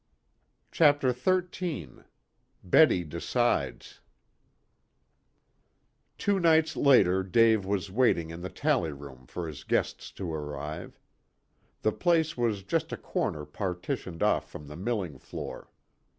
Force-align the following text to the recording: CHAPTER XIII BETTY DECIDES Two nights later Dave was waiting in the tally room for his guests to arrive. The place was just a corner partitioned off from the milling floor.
CHAPTER 0.71 1.13
XIII 1.13 1.89
BETTY 2.63 3.03
DECIDES 3.03 3.99
Two 6.17 6.39
nights 6.39 6.75
later 6.75 7.21
Dave 7.21 7.65
was 7.65 7.91
waiting 7.91 8.31
in 8.31 8.41
the 8.41 8.49
tally 8.49 8.91
room 8.93 9.27
for 9.27 9.47
his 9.47 9.63
guests 9.63 10.11
to 10.13 10.33
arrive. 10.33 10.99
The 11.83 11.91
place 11.91 12.35
was 12.35 12.63
just 12.63 12.91
a 12.91 12.97
corner 12.97 13.45
partitioned 13.45 14.23
off 14.23 14.49
from 14.49 14.65
the 14.65 14.75
milling 14.75 15.19
floor. 15.19 15.69